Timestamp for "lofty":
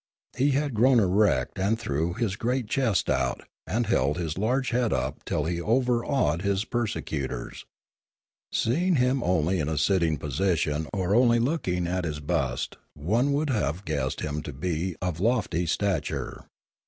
15.19-15.67